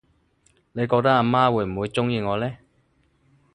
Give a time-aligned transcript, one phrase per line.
[0.71, 2.57] 你覺得阿媽會唔會鍾意我呢？